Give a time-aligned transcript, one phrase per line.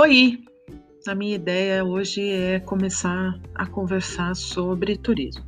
[0.00, 0.38] Oi!
[1.08, 5.42] A minha ideia hoje é começar a conversar sobre turismo.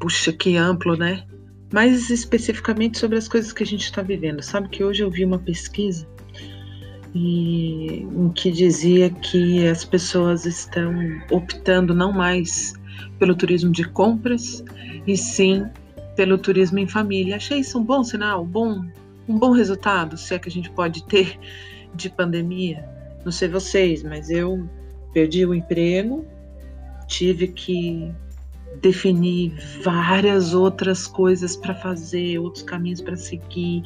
[0.00, 1.24] Puxa, que amplo, né?
[1.72, 4.42] Mais especificamente sobre as coisas que a gente está vivendo.
[4.42, 6.04] Sabe que hoje eu vi uma pesquisa
[7.14, 10.92] e, em que dizia que as pessoas estão
[11.30, 12.74] optando não mais
[13.20, 14.64] pelo turismo de compras
[15.06, 15.64] e sim
[16.16, 17.36] pelo turismo em família.
[17.36, 18.84] Achei isso um bom sinal, bom,
[19.28, 21.38] um bom resultado, se é que a gente pode ter
[21.94, 22.92] de pandemia.
[23.24, 24.68] Não sei vocês, mas eu
[25.12, 26.26] perdi o emprego,
[27.06, 28.12] tive que
[28.80, 33.84] definir várias outras coisas para fazer, outros caminhos para seguir,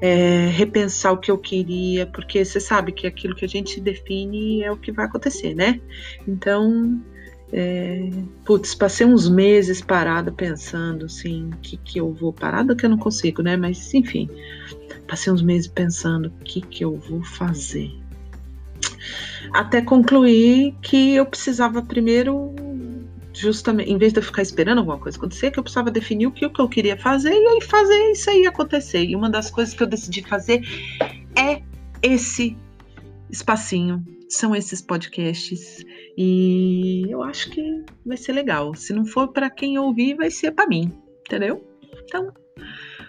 [0.00, 4.62] é, repensar o que eu queria, porque você sabe que aquilo que a gente define
[4.62, 5.80] é o que vai acontecer, né?
[6.26, 7.00] Então,
[7.52, 8.08] é,
[8.44, 12.98] putz, passei uns meses parada pensando assim, que que eu vou parada que eu não
[12.98, 13.56] consigo, né?
[13.56, 14.28] Mas enfim,
[15.06, 17.90] passei uns meses pensando o que que eu vou fazer
[19.52, 22.54] até concluir que eu precisava primeiro,
[23.32, 26.32] justamente, em vez de eu ficar esperando alguma coisa acontecer, que eu precisava definir o
[26.32, 29.04] que, eu queria fazer e aí fazer isso aí acontecer.
[29.04, 30.62] E uma das coisas que eu decidi fazer
[31.36, 31.62] é
[32.02, 32.56] esse
[33.30, 35.84] espacinho, são esses podcasts
[36.16, 38.74] e eu acho que vai ser legal.
[38.74, 40.92] Se não for para quem ouvir, vai ser para mim,
[41.26, 41.64] entendeu?
[42.04, 42.32] Então,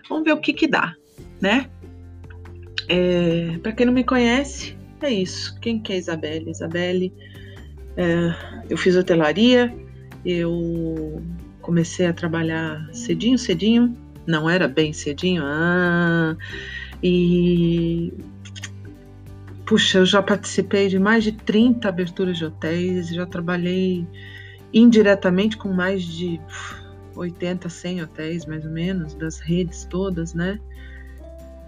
[0.08, 0.94] vamos ver o que que dá,
[1.42, 1.70] né?
[2.88, 5.58] É, para quem não me conhece, é isso.
[5.60, 6.50] Quem que é Isabelle?
[6.50, 7.14] Isabelle,
[7.98, 8.34] é,
[8.70, 9.74] eu fiz hotelaria,
[10.26, 11.22] eu
[11.62, 16.36] comecei a trabalhar cedinho, cedinho, não era bem cedinho, ah,
[17.02, 18.14] e
[19.66, 24.08] puxa, eu já participei de mais de 30 aberturas de hotéis, já trabalhei
[24.74, 26.40] indiretamente com mais de
[27.16, 30.60] 80, 100 hotéis, mais ou menos, das redes todas, né?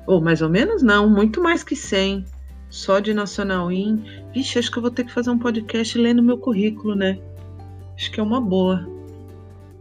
[0.08, 2.26] Ou mais ou menos não, muito mais que 100
[2.72, 4.04] só de Nacional In.
[4.34, 7.20] Vixe, acho que eu vou ter que fazer um podcast lendo meu currículo, né?
[7.96, 8.90] Acho que é uma boa.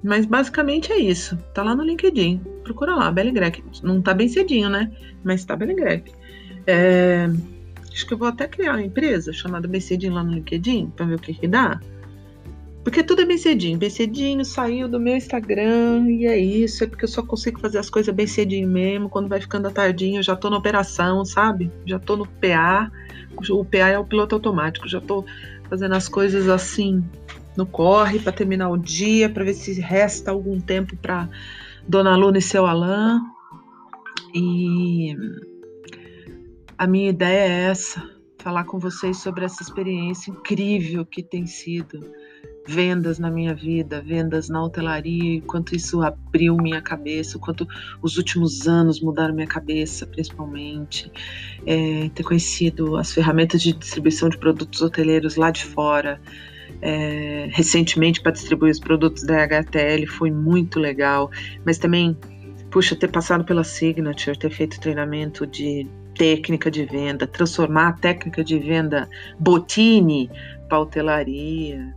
[0.02, 1.38] Mas basicamente é isso.
[1.54, 2.42] Tá lá no LinkedIn.
[2.64, 3.64] Procura lá, Belly Greg.
[3.82, 4.90] Não tá bem cedinho, né?
[5.24, 6.12] Mas tá Belly Greg.
[6.66, 7.30] É...
[7.92, 11.06] Acho que eu vou até criar uma empresa chamada Bem Cedinho lá no LinkedIn pra
[11.06, 11.80] ver o que que dá.
[12.90, 13.78] Porque tudo é bem cedinho.
[13.78, 16.82] Bem cedinho saiu do meu Instagram e é isso.
[16.82, 19.08] É porque eu só consigo fazer as coisas bem cedinho mesmo.
[19.08, 21.70] Quando vai ficando tardinho, eu já tô na operação, sabe?
[21.86, 22.90] Já tô no PA.
[23.48, 24.88] O PA é o piloto automático.
[24.88, 25.24] Já tô
[25.68, 27.04] fazendo as coisas assim
[27.56, 31.28] no corre para terminar o dia, para ver se resta algum tempo para
[31.86, 33.20] Dona Luna e seu Alain.
[34.34, 35.14] E
[36.76, 38.02] a minha ideia é essa,
[38.38, 42.04] falar com vocês sobre essa experiência incrível que tem sido
[42.66, 47.66] vendas na minha vida, vendas na hotelaria, quanto isso abriu minha cabeça, quanto
[48.02, 51.10] os últimos anos mudaram minha cabeça, principalmente.
[51.66, 56.20] É, ter conhecido as ferramentas de distribuição de produtos hoteleiros lá de fora.
[56.82, 61.30] É, recentemente para distribuir os produtos da HTL foi muito legal,
[61.66, 62.16] mas também,
[62.70, 68.44] puxa, ter passado pela Signature, ter feito treinamento de técnica de venda, transformar a técnica
[68.44, 70.30] de venda Botini
[70.68, 71.94] para hotelaria,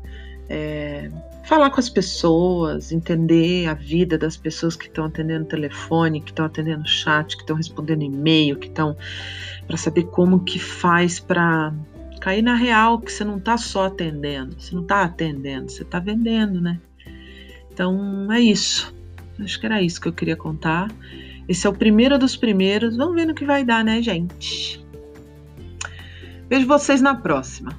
[0.49, 1.09] é,
[1.43, 6.45] falar com as pessoas, entender a vida das pessoas que estão atendendo telefone, que estão
[6.45, 8.95] atendendo chat, que estão respondendo e-mail, que estão
[9.67, 11.73] para saber como que faz para
[12.19, 15.99] cair na real que você não está só atendendo, você não está atendendo, você está
[15.99, 16.79] vendendo, né?
[17.73, 18.93] Então é isso.
[19.39, 20.89] Acho que era isso que eu queria contar.
[21.47, 22.95] Esse é o primeiro dos primeiros.
[22.95, 24.83] Vamos ver no que vai dar, né, gente?
[26.49, 27.77] Vejo vocês na próxima.